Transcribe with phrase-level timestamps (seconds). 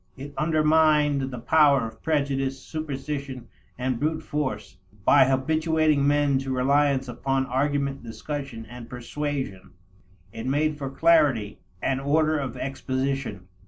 [0.17, 7.07] It undermined the power of prejudice, superstition, and brute force, by habituating men to reliance
[7.07, 9.73] upon argument, discussion, and persuasion.
[10.33, 13.47] It made for clarity and order of exposition.